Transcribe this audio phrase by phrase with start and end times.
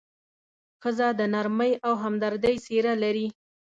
[0.81, 3.27] ښځه د نرمۍ او همدردۍ څېره لري.